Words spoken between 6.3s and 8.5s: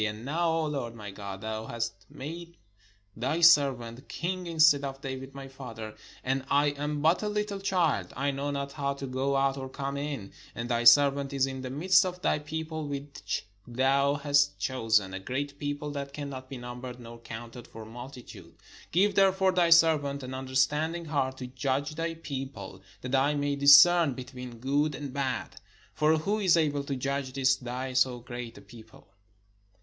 I am but a little child: I know